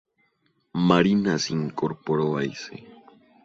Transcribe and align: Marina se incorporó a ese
Marina 0.87 1.37
se 1.37 1.53
incorporó 1.53 2.35
a 2.37 2.43
ese 2.43 2.87